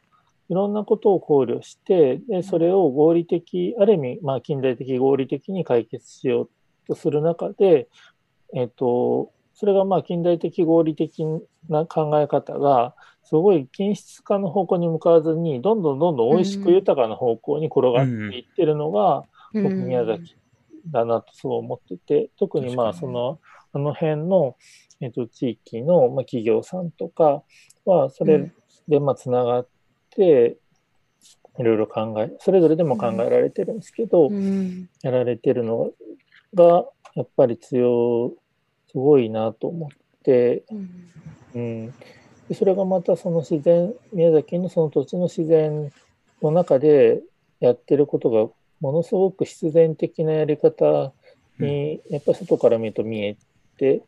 [0.49, 6.49] いろんなことを考慮して、で、それを合理的、ある意味、まあ、近代的合理的に解決しよう
[6.87, 7.87] とする中で、
[8.53, 11.25] えっ、と、それがまあ、近代的合理的
[11.69, 20.35] な考え方が、すごい均質化の方向に向かわずに、どんどんどんどん美味しく豊かな方向に転がっていってるのが、僕、宮崎
[20.87, 23.39] だなとそう思ってて、特にまあその、
[23.73, 24.55] あの辺の、
[25.01, 27.43] えっと、地域のまあ企業さんとか
[27.85, 28.51] は、それ
[28.87, 29.67] でまあつながっ
[30.11, 30.57] て、
[31.59, 34.89] いろいろ考え、それぞれでも考えられてるんですけど、うん。
[35.01, 35.91] やられてるの
[36.53, 36.85] が、
[37.15, 38.33] やっぱり強、
[38.89, 39.89] すごいなと思っ
[40.23, 41.11] て、うん。
[41.53, 41.93] うん、
[42.47, 45.91] でそれがまたその自然、宮崎のその土地の自然
[46.41, 47.21] の中で
[47.59, 51.13] やってることが、ものすごく必然的なやり方
[51.59, 53.37] に、やっぱり外から見ると見え
[53.77, 54.03] て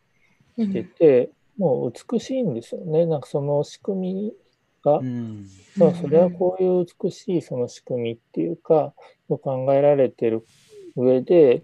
[0.57, 3.05] うんきてて、もう美しいんですよね。
[3.05, 4.33] なんかその仕組み
[4.83, 5.47] が、うん。
[5.77, 8.93] まあそれはこういう美しいその仕組みっていうか、
[9.29, 10.45] を考えられてる
[10.95, 11.63] 上で、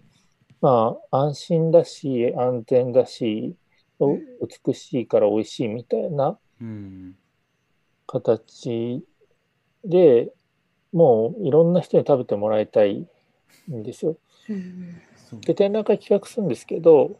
[0.61, 3.55] まあ安心だし、安全だし、
[3.99, 4.17] お
[4.65, 7.15] 美しいから美味しいみたいなうん。
[8.07, 9.03] 形
[9.85, 10.31] で
[10.91, 13.07] もういろんな人に食べてもらいたい
[13.71, 14.17] んですよ。
[14.49, 17.19] うんそうで展覧会企画するんですけど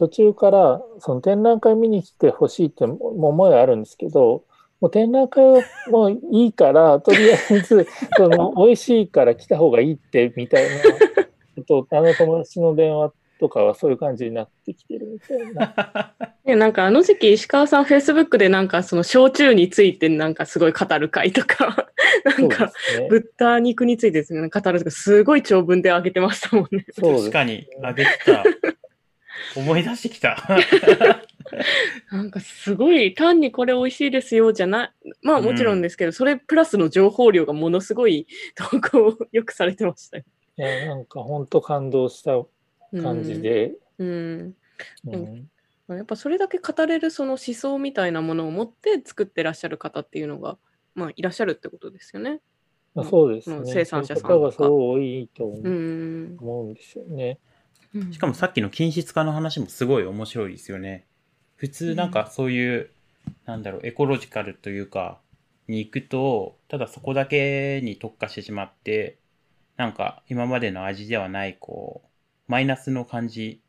[0.00, 4.44] 途中からその展覧会見に来てほしいって思いはあるんですけど
[4.80, 5.60] もう展覧会は
[5.90, 7.86] もういいから とりあえず
[8.16, 10.70] その 美味しいから来た方がいいってみたいな
[11.68, 16.14] ことあの友達の電話とかはそういう感じになってきてるみたいな。
[16.46, 21.90] ね、なんかあの時期石川さんフェイスブックでなんかその焼酎についてなんかすごい語る会とか
[22.24, 22.72] なんでか。
[23.10, 26.86] 豚肉についてですね語るとかすごい長文で上げてましたもんね。
[26.90, 28.44] そうです確かに、あげてた。
[29.56, 30.36] 思い出してきた。
[32.12, 40.24] なんかすごい単にこれ美味しいですよじゃないまあもちろんですけど、それプラスの情報量がものすごい投稿をよくされてましたよ。
[40.56, 42.32] いやなんか本当感動した
[43.02, 43.74] 感じで。
[43.98, 44.54] うん、
[45.06, 45.48] うん
[45.88, 50.56] うん、やっぱそれだけ語れるその思想みたいなものを持って作ってらっしゃる方っていうのが、
[50.94, 52.40] まあ、いらっしゃるってことですよね。
[52.94, 53.56] まあ、そうですね。
[53.56, 57.38] うん生産者さんそういう方がすごい多いと思うんですよね。
[57.94, 61.06] うんしかもさっきの均質化の話もすごい面白いですよね。
[61.56, 62.90] 普通なんかそういう、
[63.46, 65.20] なんだろう、エコロジカルというか、
[65.68, 69.18] に行くと、ただそこだけに特化してしまって、
[69.76, 72.08] なんか今までの味ではない、こう、
[72.52, 73.60] マイナスの感じ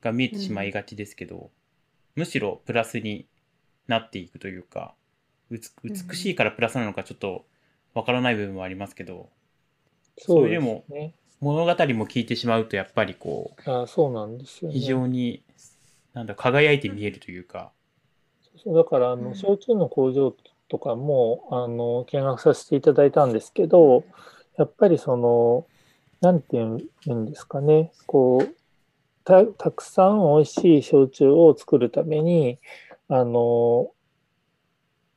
[0.00, 1.50] が見えてしまいがちですけど、
[2.16, 3.26] むしろプラスに
[3.86, 4.94] なっていくというか、
[5.50, 7.46] うつ美しいからプラスなのかちょっと
[7.94, 9.30] わからない部分もありますけど、
[10.18, 11.14] そうでもですね。
[11.40, 14.78] 物語も聞いてしまうとやっぱりこう、あそうなんですよね。
[14.78, 15.42] 非常に、
[16.14, 17.70] なんだ、輝いて見えるというか、
[18.62, 20.34] そうだから、あの、うん焼酎の工場
[20.68, 24.04] とかも、あの、見学させていただいたんですけど、
[24.56, 25.66] やっぱりその、
[26.20, 28.54] なんていうんですかね、こう、
[29.24, 32.58] たたくさん美味しい焼酎を作るために、
[33.08, 33.90] あの、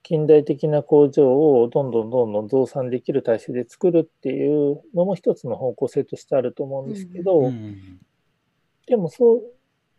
[0.03, 1.27] 近代的な工場
[1.61, 7.99] をどんどんどんどん増産できる体制で作るっていうのも一つの方向性としてあると思うんですけど、うん
[8.87, 9.41] でもそう、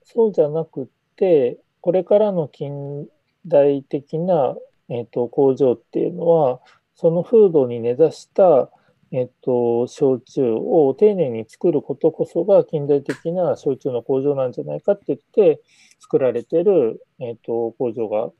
[0.04, 0.86] そうじゃなくっ
[1.16, 3.06] て、これからの近
[3.46, 4.54] 代的な、
[4.88, 6.60] えっと工場っていうのは、
[6.94, 8.70] その風土に根ざした、
[9.10, 15.62] えっと焼酎を丁寧に作ることこそが近代的な焼酎の工場なんじゃないかって言って
[16.00, 18.30] 作られてる、えっと工場が、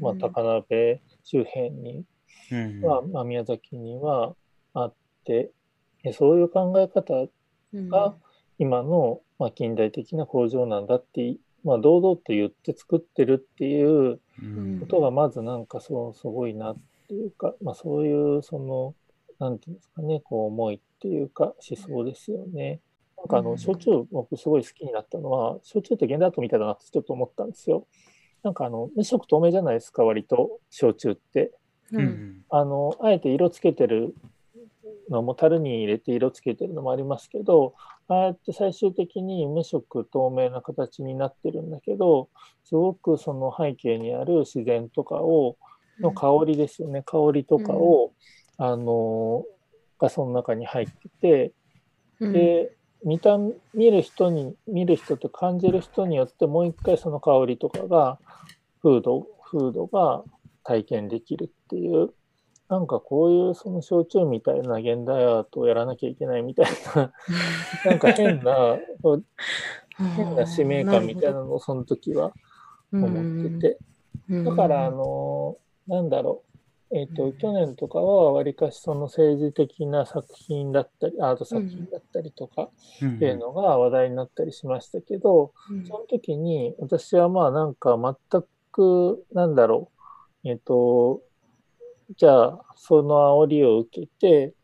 [0.00, 2.04] まあ、高鍋周辺に
[2.52, 4.34] うんは、まあ、宮崎には
[4.74, 5.50] あって、
[6.04, 7.28] えそういう考え方
[7.74, 8.14] が
[8.58, 16.76] 今の、まあ、近代的な工場なんだって、まあ、堂々と言って作ってるっていううんことがまずなんかそうすごいなっ
[17.08, 18.94] ていうか、まあ、そういうその
[19.38, 22.80] なんていうんですかねこう思いっていうか思想ですよね。
[23.16, 27.86] なんかあうんの焼酎僕すごい好きになったのは焼酎って現代アートみたいだなってちょっと思ったんですよ。
[28.42, 31.52] なんかあの無色透明じゃないですか割と焼酎って。
[31.92, 32.04] ううん。
[32.04, 34.14] んあのあえて色つけてる
[35.08, 37.74] のも樽に入れて色つけてるのもありますけど
[38.08, 42.28] ああやって最終的に無色透明な形になってるんだけど
[42.64, 45.56] すごくその背景にある自然とかを
[46.00, 47.02] の香りですよね。
[47.02, 48.12] 香りとかを、
[48.56, 49.44] あの
[49.98, 51.52] がその中に入ってて
[52.20, 52.32] うん。
[52.32, 52.72] で
[53.04, 53.38] 見た
[53.74, 58.18] 見る人に見る人と感じる人によってもう一回その香りとかが
[58.82, 60.22] 風土風土が
[60.64, 62.12] 体験できるっていう
[62.68, 67.12] なんかこういうその焼酎みたいな現代アートをやらなきゃいけないみたいな
[67.84, 68.78] なんか変な
[70.16, 72.32] 変な使命感みたいなのをその時は
[72.92, 73.78] 思ってて。
[74.44, 75.56] だからあの
[75.88, 76.49] なんだろう
[76.92, 87.96] えっ、と去年とかはわりかしその政治的な作品だったりアート作品だったりとかうんっていうのが話題になったりしましたけど、うんその時に私はまあなんか
[88.30, 89.90] 全くなんだろ
[90.44, 90.48] う。
[90.48, 91.22] えっ、と
[92.16, 94.54] じゃあその煽りを受けて、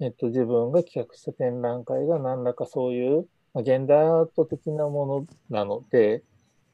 [0.00, 6.22] えっと自分が企画した展覧会が何らかそういうまあ、現代アート的なものなので、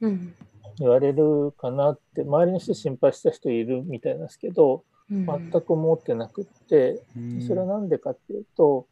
[0.01, 0.35] うん
[0.79, 7.43] 言われるかなって、周りの人心配した人いるみたいなんですけど、うん全く思ってなくって、うん。
[7.43, 8.87] それはなんでかっていうと、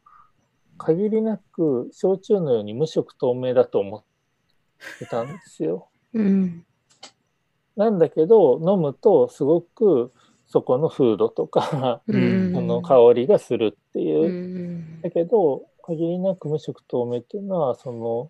[0.77, 4.03] 限りなく焼酎のように無色透明だと思っ
[4.99, 5.89] てたんですよ。
[6.13, 6.65] うん。
[7.75, 10.11] なんだけど、飲むとすごく
[10.47, 12.57] そこの風土とか、うん。
[12.57, 14.21] あの香りがするっていう。
[14.23, 14.29] う。
[14.29, 15.01] ん。
[15.01, 18.29] だけど、限りなく無色透明っていうのは、その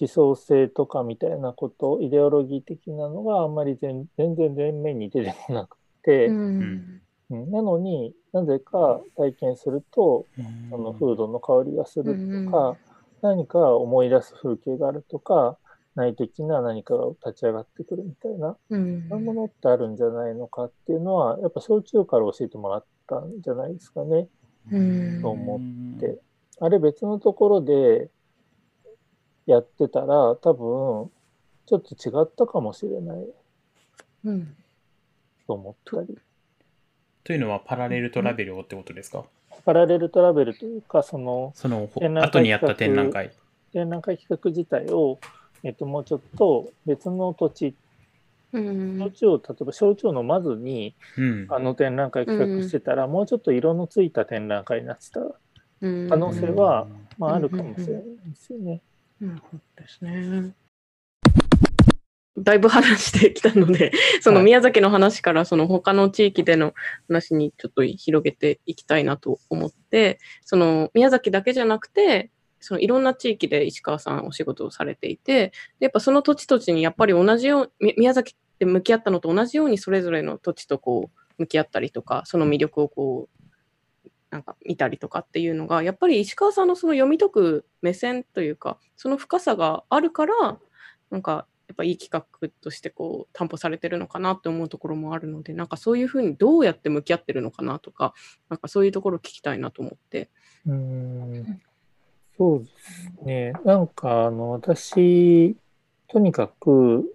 [0.00, 7.50] 思想性とかみたいなこと、イデオロギー的なのがあんまり全全然前面に出てこなくて、うんうん。
[7.50, 10.70] なのになぜか体験すると、うん。
[10.70, 12.76] その風土の香りがするうんとか、
[13.22, 15.58] 何か思い出す風景があるとか、
[15.94, 19.08] 内的な何かが立ち上がってくるみたいな、うん。
[19.08, 24.28] そういうものってあるんじゃないのかっていうのは、やっぱ焼酎から教えてもらったんじゃないですかね。
[24.70, 25.22] うん。
[25.22, 26.20] と思って。
[26.60, 28.10] あれ別のところで
[29.46, 31.10] やってたら、多分、
[31.66, 33.26] ちょっと違ったかもしれない。
[34.24, 34.56] うん。
[35.46, 36.18] と思ったり。
[37.28, 39.22] というのはパラレルトラベルをってことですか？
[39.66, 43.32] パラレルトラベルというか、そのそのほ展覧会後にやった展覧会。
[43.70, 45.18] 展覧会企画自体を、
[45.62, 47.74] えっと、もうちょっと別の土地、
[48.54, 51.46] うん焼酎を、例えば焼酎を飲まずに、うん。
[51.50, 55.20] あの展覧会企画してたら、もうちょっと色のついた展覧会になってた
[55.82, 58.80] うん可能性はうんまあ、あるかもしれないですよね。
[59.20, 60.54] なるほどですね。
[62.42, 64.44] だいぶ話してきたので、 そのはい。
[64.46, 66.74] 宮崎の話からその他の地域での
[67.08, 90.58] 話にちょっと広げていきたいなと思って、その宮崎だけじゃなくて、そのいろんな地域で石川さんお仕事をされていて、でやっぱその土地土地にやっぱり同じよう、み宮崎って向き合ったのと同じようにそれぞれの土地とこう向き合ったりとか、その魅力をこう、なんか見たりとかっていうのが、やっぱり石川さんのその読み解く目線というか、その深さがあるから、
[91.10, 98.14] なんかやっぱいい企画としてこう担保されてるのかなって思うところもあるので、なんかそういうふうにどうやって向き合ってるのかなとか、
[98.48, 100.30] なんかそういうところを聞きたいなと思って。
[100.66, 101.60] うーん
[102.38, 103.52] そうですね。
[103.64, 105.56] なんか、あの、私、
[106.06, 107.12] とにかく、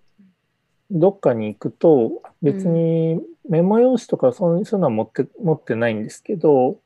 [0.91, 6.77] どっかに行くと、別にメモ用紙とかそういうのは持って、持ってないんですけど、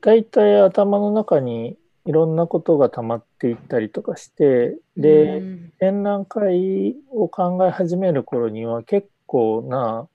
[0.00, 5.72] 大体頭の中にいろんなことが溜まっていったりとかして、で、うん。
[5.78, 10.08] 展覧会を考え始める頃には結構な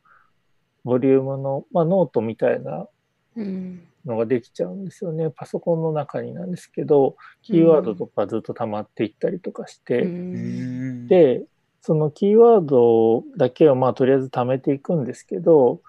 [0.84, 2.88] ボリュームの、まあ、ノートみたいな
[3.36, 3.84] うん。
[4.06, 5.30] のができちゃうんですよね。
[5.30, 11.44] パソコンの中になんですけど、キーワードとかずっと溜まっていったりとかして、うん、で、
[11.82, 15.82] そのキーワードだけをまあとりあえず貯めていくんですけど、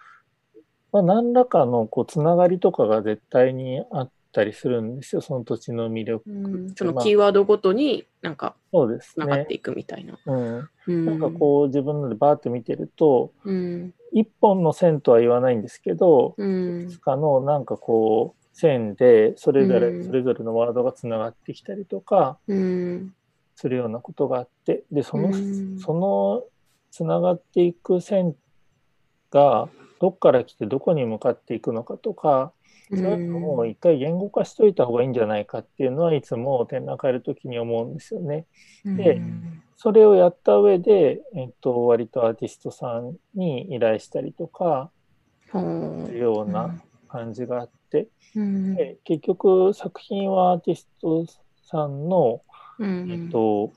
[0.91, 6.31] まあ、何らかのこうつながりとかが絶対にあったりするんですよ、その土地の魅力。
[6.31, 6.75] うん。
[6.75, 9.43] そのキーワードごとになんかそうですね。
[9.43, 9.55] って。
[9.55, 10.19] いくみたいな。
[10.27, 11.07] うん、うん。
[11.07, 13.95] なんかこう自分のでバーって見てると、うん。
[14.13, 16.83] 一本の線とは言わないんですけど、うん。
[16.83, 20.05] いくつかのなんかこう線でそれぞれ、うん。
[20.05, 23.15] それぞれのワードがつながってきたりとかうん。
[23.55, 25.79] するようなことがあって、で、その、うん。
[25.79, 26.43] その
[26.91, 28.35] つながっていく線
[29.31, 29.69] が
[30.01, 32.53] どっから来てどこに向かっていくのかとか、
[32.95, 38.47] そういうのを一回言語化しといた方がいいんじゃないかっていうのはいつも展覧会やるときに思うんですよね。
[38.85, 39.63] でうん。
[39.77, 44.93] それをやった上で、えっと、割とアーティストさんに依頼したりとか、
[45.51, 48.75] ほするような感じがあって、うん。
[48.77, 51.27] で結局作品はアーティスト
[51.65, 52.43] さんの、
[52.79, 53.11] うん。
[53.11, 53.73] えっと、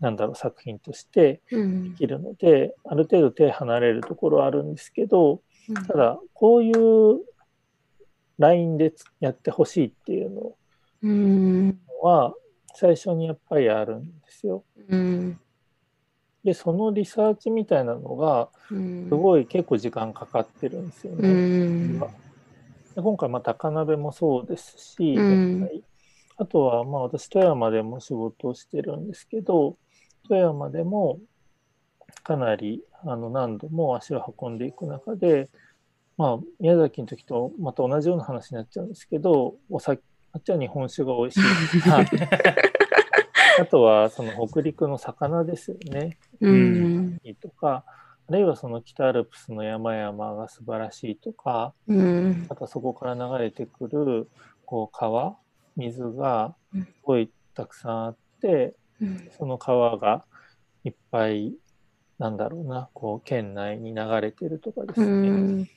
[0.00, 1.90] なんだろう、作品としてうん。
[1.92, 5.86] できるので、ある程度手離れるところはあるんですけど、うん。
[5.86, 7.20] ただ、こういう
[8.42, 10.52] ラインでつやってほしいっていうの
[11.02, 11.78] うん。
[12.02, 12.34] は、
[12.74, 14.64] 最初にやっぱりあるんですよ。
[14.90, 15.38] うん。
[16.42, 21.28] で、そのリサーチみたいなのが、うんすごい結構時間かかってるんですようね。
[21.28, 21.98] ん
[22.94, 25.68] で今回、まあ、高鍋もそうですし、うん。
[26.38, 29.76] あとは、まあ、私、富山でも仕事をしてるんですけど、
[30.28, 31.20] 富山でも
[32.22, 35.50] かなりあの何度も足を運んでいく中で、
[36.16, 40.02] まあ、宮崎の時とまた同じような話になっちゃうんですけど、お酒
[40.34, 42.00] あっちは日本酒が美味しいとか。
[43.60, 46.16] あとは、その北陸の魚ですよね。
[46.40, 47.84] うんとか、
[48.28, 54.28] あるいはその北アルプスの山々が素晴らしいとか、うんあとはそこから流れてくる
[54.64, 55.36] こう川、
[55.76, 60.24] 水がすごいたくさんあって、うんその川が
[60.84, 61.54] いっぱい、
[62.18, 65.28] なんだろうな、こう県内に流れてるとかですうね。
[65.28, 65.68] ん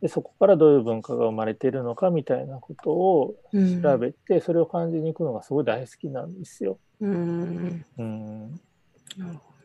[0.00, 3.34] でそこからどういう文化が生まれているのかみたいなことを
[3.82, 6.78] 調べて、それを感じに行くのがすごい大好きなんですよ。
[7.00, 7.84] うん。
[7.98, 8.60] うん、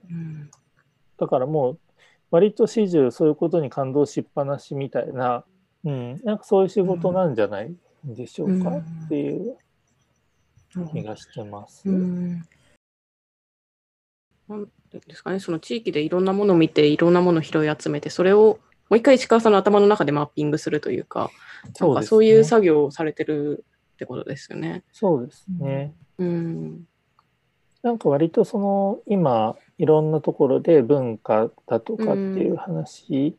[0.10, 0.50] うん。
[1.18, 1.80] だからもう
[2.32, 5.46] 割と始終そういうことに感動しっぱなしみたいな、
[5.86, 7.74] うん、なんかそういう仕事なんじゃない
[8.04, 8.78] でしょうかうん。
[8.80, 9.58] っていう
[10.92, 11.90] 気がしてます。
[11.90, 12.42] うん。
[14.48, 18.60] なんですかね、その地域でいろんなものを見て、いろんなものを拾い集めて、それを
[18.90, 21.32] もう一回石川さんの頭の中でマッピングするというか、
[21.80, 24.84] なんかそういう作業をされてるってことですよね。
[24.92, 25.94] そうですね。
[26.20, 26.88] うん。
[27.82, 33.38] なんか割とその今いろんなところで文化だとかっていう話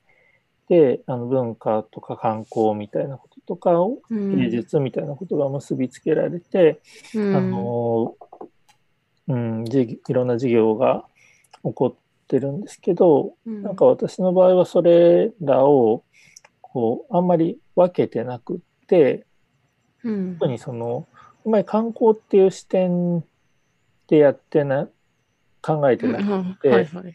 [0.68, 6.80] で、あの文化とか観光みたいなこととかをうん芸術みたいなことが結びつけられて、
[7.14, 8.14] うんあの
[9.28, 11.04] うん、じいろんな事業が
[11.64, 12.05] 起こって
[12.38, 13.62] るんですけど、うん。
[13.62, 16.04] なんか私の場合はそれらを
[16.60, 19.26] こうあんまり分けてなくって、
[20.02, 20.36] うん。
[20.38, 21.06] 特にその
[21.44, 23.24] あんまり観光っていう視点
[24.08, 24.88] でやってな
[25.62, 27.14] 考えてなくて、はいはい。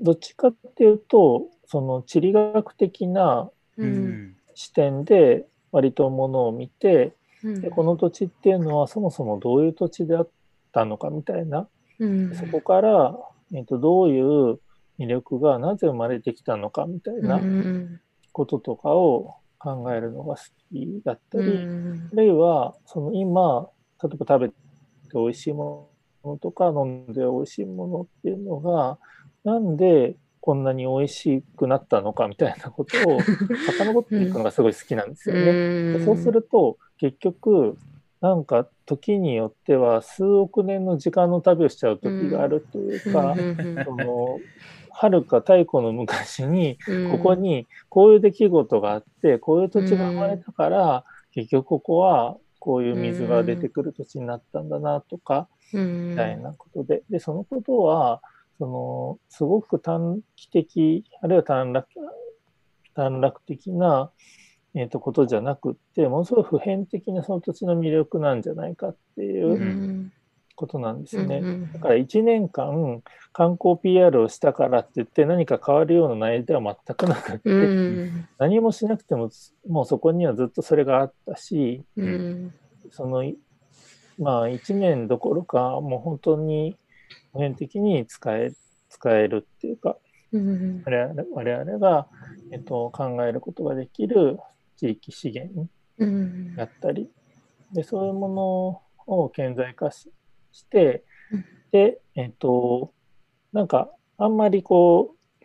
[0.00, 4.08] どっちかっていうとその地理学的なううん。
[4.10, 7.12] ん視点で割とものを見て
[7.42, 7.60] うん。
[7.60, 10.28] でこの土地っていうのはそもそもどういう土地であっ
[10.72, 11.68] たのかみたいな。
[11.98, 12.34] うん。
[12.34, 13.16] そこから、
[13.52, 14.60] えっとどういう
[14.98, 18.00] 魅力がなぜ生まれてきたのかみたいなうん。
[18.32, 20.42] こととかを考えるのが好
[20.72, 22.08] きだったり、うん。
[22.12, 23.68] あるいはその今
[24.02, 24.54] 例えば食べて
[25.14, 25.90] 美味しいも
[26.24, 28.98] のとか飲んで美味しいものっていうのが
[29.44, 33.20] なんでこんなに美味しくなったのかみたいなことを
[33.66, 35.42] 遡っていくのがすごい好きなんですよね。
[35.98, 37.78] でそうすると結局
[38.20, 43.34] なんか時によっては数億年の時間の旅をしちゃう時があるというか、
[43.84, 44.38] その
[44.90, 46.78] はるか太古の昔に
[47.10, 57.02] ここにこういう出来事があってこういう土地が生まれたから、結局ここはこういう水が出てくる土地になったんだなとか、みみたいなことで。
[57.10, 58.22] でそのことは
[58.58, 61.84] そのすごく短期的あるいは短絡
[62.94, 64.10] 短絡的な、
[64.74, 70.12] えー、とことじゃなくってものすごい普遍的なその土地の魅力なんじゃないかっていううん。
[70.56, 71.42] ことなんですよね。
[71.72, 73.02] だから1年間
[73.32, 78.28] 観光 PR をしたからって言って何か変わるような内容では全くなくって、うん。
[78.38, 79.30] 何もしなくても
[79.68, 82.54] もうそこにはずっとそれがあったしうん。
[82.90, 83.24] その
[84.18, 86.76] まあ1年どころかもう本当に
[87.32, 88.52] 普遍的に使え
[88.88, 89.96] 使えるっていうか
[91.32, 92.06] 我々が、
[92.52, 94.38] えっと、考えることができる
[94.76, 95.68] 地域資源
[95.98, 96.56] うん。
[96.56, 97.10] だったり。
[97.72, 98.28] でそういうも
[99.06, 100.10] のを顕在化し
[100.52, 102.92] してうんでえっと
[103.52, 105.44] なんかあんまりこう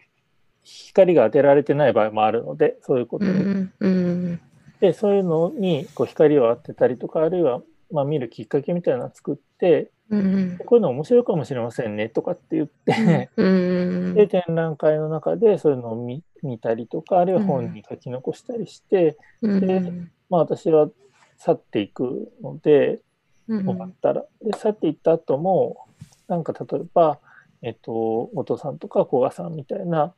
[0.63, 4.41] 光が当てられてない場合もあるのでそういうことに、うんうん
[4.80, 7.61] でそういうのにこう光を当てたりとかあるいは、
[7.91, 14.13] まあ、見るきっかけみたいなのを作ってうんこういうの面白いかもしれませんねとかって言って、うん。
[14.15, 20.11] で展覧会の中でそういうのを見見たりとかあるいは本に書き残したりして、うん。
[20.29, 20.89] まあ私は
[21.37, 23.01] 去っていくので
[23.47, 23.65] うん。
[23.65, 25.87] 終わったら、で去っていった後も
[26.27, 27.19] なんか例えば、
[27.61, 30.13] えっと、お父さんとか古賀さんみたいな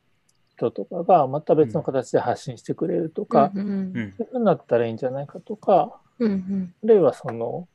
[0.50, 3.92] 人とかがまた別の形で発信してくれるとか、うん。
[3.94, 4.14] うん。
[4.16, 6.74] そういうふうになったらいいんじゃないかとかうん。
[6.84, 7.68] あるいはその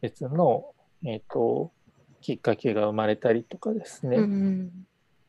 [0.00, 0.64] 別の、
[1.04, 1.70] えっと
[2.22, 4.86] きっかけが生まれたりとかですね、うん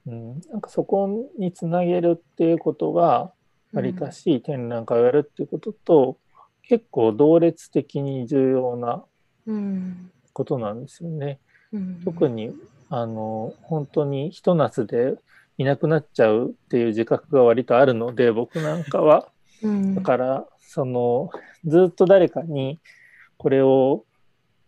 [0.08, 3.32] うん、なんかそこにつなげるっていうことが
[3.74, 6.18] わりかし展覧会をやるっていうことと
[6.64, 9.04] 結構同列的に重要な
[9.48, 11.40] うんことなんですよね。
[11.72, 12.02] うん。
[12.04, 12.52] 特に
[12.90, 15.16] あの本当にひと夏で
[15.58, 19.30] いなくなっちゃうっていう自覚が割とあるので僕なんかは。
[19.62, 19.96] うん。
[19.96, 21.30] だからその
[21.66, 22.80] ずっと誰かに
[23.38, 24.04] これを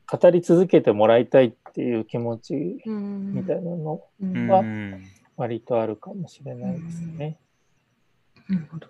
[0.10, 3.34] 語り続けてもらいたいっていう気持ちうん。
[3.34, 4.48] みたいなのうん。
[4.48, 5.04] はうん
[5.38, 7.40] 割とあるかもしれないですね。
[8.50, 8.88] なるほど。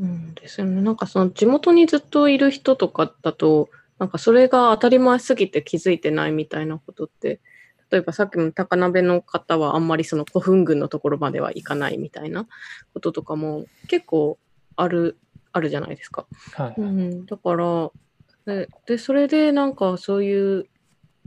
[0.00, 0.80] うんですよね。
[0.80, 3.68] なんかその地元にずっといる人とかだと、
[3.98, 7.40] なんかそれが当たり前すぎて気づいてないみたいなことって、
[7.90, 12.46] 例えばさっきの高鍋の方はあんまりその古墳群のところまでは行かないみたいな
[12.94, 14.38] こととかも結構
[14.76, 15.18] ある、
[15.52, 16.26] あるじゃないですか。
[16.52, 17.90] はい、うん、だから
[18.46, 20.66] で、で、それでなんかそういう、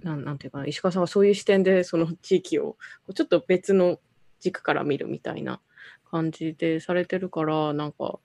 [0.03, 2.77] なんなんていうかな、石川さんはそういう視点でその地域を
[3.13, 3.99] ちょっと別の
[4.39, 5.61] 軸から見るみたいな
[6.09, 8.19] 感じでされてるから、なんか、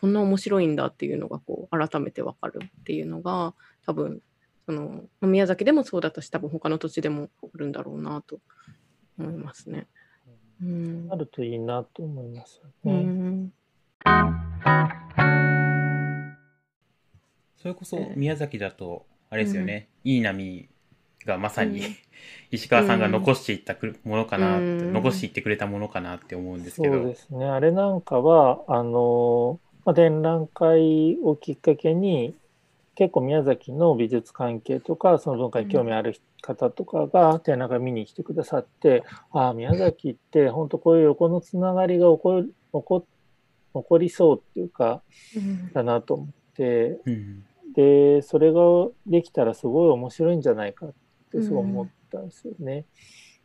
[0.00, 3.54] こんな面白いんだっていうのがこう改めてわかるっていうのが
[3.86, 4.20] 多分
[4.66, 8.40] そのまあ宮崎でもそうだったし多分他の土地でもあるんだろうなと
[9.16, 9.86] 思いますね。
[10.60, 11.08] うん。
[11.08, 13.02] あるといいなと思いますようね。
[13.04, 13.52] ん。
[17.58, 18.14] それこそええ。
[18.16, 20.68] 宮崎だと、あれですよね、いい波
[21.26, 21.96] がまさに、うん。
[22.50, 24.92] 石川さんが残していったくものかなって、うん。
[24.92, 26.94] 残していってくれたものかなって思うんですけど。
[26.94, 27.46] そうですね。
[27.46, 32.34] あれなんかは、あの、まあ、展覧会をきっかけに、
[32.94, 42.52] 結構宮崎の美術関係とか、その文化に興味ある方とかが展覧会見に来てくださって、ああ、宮崎って本当こういう横のつながりが起こる起
[42.82, 43.06] こ
[43.74, 45.02] 起こりそうっていうか、
[45.36, 45.72] うん。
[45.72, 47.44] だなと思って、うん。
[47.74, 48.60] で、それが
[49.06, 50.92] できたらすごい面白いんじゃないかっ
[51.32, 52.84] てすごい思ったんですよね。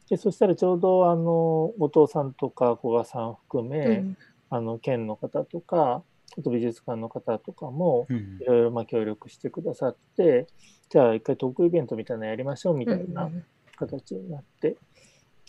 [0.10, 4.18] で、そしたらちょうどあの、後藤さんとか古賀さん含め、うん。
[4.50, 6.04] あの、県の方とか、
[6.38, 8.38] あと美術館の方とかも、うん。
[8.42, 10.48] いろいろまあ協力してくださって、
[10.90, 13.30] じゃあ一回トークイベントみたいなのやりましょうみたいな
[13.76, 14.78] 形になって、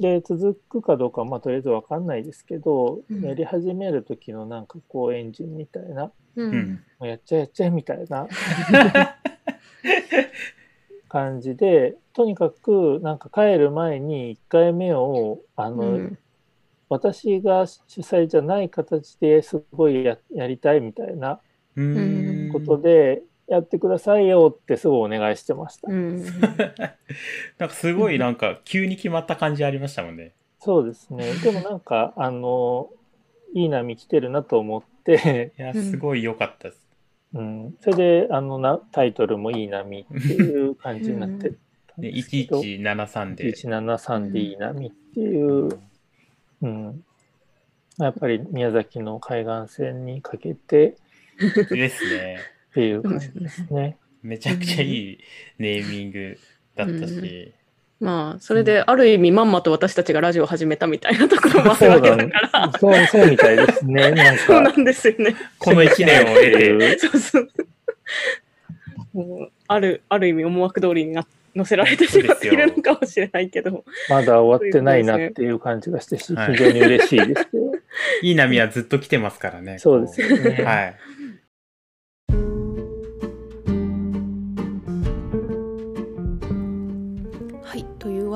[0.00, 3.22] で、続くかどうかはまあとりあえずわかんないですけど、うん。
[3.22, 8.26] やり始める時のなんかこうエンジンみたいな、うんうんもうやっちゃえやっちゃえみたいな
[11.08, 16.18] 感じで、とにかくなんか帰る前に1回目を、あの、うん
[16.90, 21.38] 私が主催じゃない形ですごいややりたいみたいな
[22.50, 25.90] ことで、やってくださいよってすごいお願いしてました。
[25.90, 26.24] うん
[27.58, 30.34] なんかすごいなんか急に決まった感じありましたもんね。
[30.60, 31.32] そうですね。
[31.42, 32.90] でもなんか、あの、
[33.54, 36.87] いい波来てるなと思って、いや、うんすごい良かったです。
[37.34, 41.50] うん、それで、あのな、タイトルもいい波っていう感じになって
[41.86, 43.52] たんで、ですけど、 1173で。
[43.52, 45.68] 1173でいい波っていう、
[46.62, 47.04] うん、
[47.98, 50.96] やっぱり宮崎の海岸線にかけて
[51.70, 52.38] ですね。
[52.70, 53.96] っていう感じですね。
[54.22, 55.18] めちゃくちゃいい
[55.58, 56.38] ネーミング
[56.74, 57.52] だったし。
[58.00, 64.10] まあそれである意味まんまと私たちがラジオを始めたみたいなところもあるわけだからそう、そうみたいですね。
[64.12, 65.34] なんそうなか、んですよね。
[65.58, 67.48] この1年を経て、そうそう。
[69.12, 71.26] もうあるある意味思惑通りにな
[71.56, 73.84] 乗せられてしまっているのかもしれないけど。
[74.08, 77.72] まだ終わってないなっていう感じがして、非はい常に嬉しいですけど。
[78.22, 79.78] いい波はずっと来てますからね。
[79.78, 80.50] そうですよね。
[80.50, 80.64] はい。
[80.64, 80.96] はい、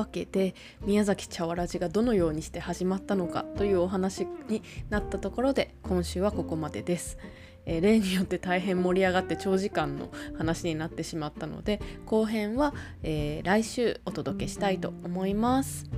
[0.03, 0.53] わけで
[0.85, 7.17] 宮崎茶わらじがどのようにして始まったのかというお話になったところで今週はここまでです。
[7.65, 15.89] えー例によって大変盛り上がって長時間の話になってしまったので後編は、えー来週お届けしたいと思います。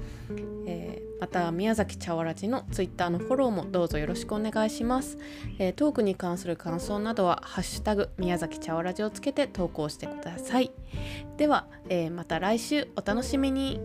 [0.67, 5.17] えーまた宮崎茶わらじのツイッターのフォローもどうぞよろしくお願いします。
[5.59, 10.71] えートークに関する感想などは「ハッシュタグ宮崎茶わらじ」をつけて投稿してください。
[11.37, 13.79] では、えーまた来週お楽しみに。